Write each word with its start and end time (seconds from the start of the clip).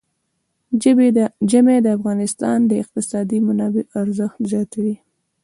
ژمی 1.51 1.77
د 1.81 1.85
افغانستان 1.97 2.57
د 2.65 2.71
اقتصادي 2.83 3.39
منابعو 3.47 3.91
ارزښت 4.01 4.37
زیاتوي. 4.51 4.95